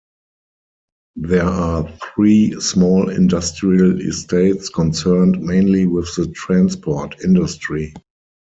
There 1.17 1.45
are 1.45 1.87
three 2.15 2.59
small 2.59 3.11
industrial 3.11 4.01
estates 4.01 4.67
concerned 4.67 5.39
mainly 5.39 5.85
with 5.85 6.07
the 6.15 6.25
transport 6.31 7.23
industry. 7.23 7.93